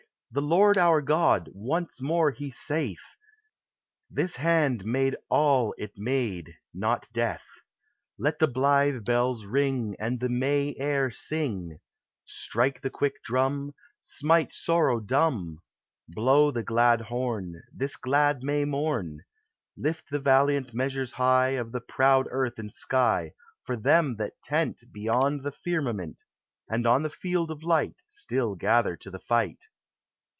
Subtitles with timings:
[0.33, 3.03] The Lord our God, once more He saith,
[4.09, 7.43] This hand made all it made ><<>' death.
[8.17, 11.81] Let the blithe bells ring And the May air sing;
[12.23, 15.59] Strike the quick drum, Smite sorrow dumb;
[16.07, 19.25] Blow the glad horn, This glad May morn;
[19.75, 23.33] Lift the valiant measures high Of the proud earth and sky
[23.65, 26.23] For them that tent Beyond the firmament,
[26.69, 29.65] And on the field of light still gather bo the fight.